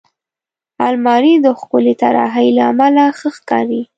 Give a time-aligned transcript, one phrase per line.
[0.87, 3.81] الماري د ښکلې طراحۍ له امله ښه ښکاري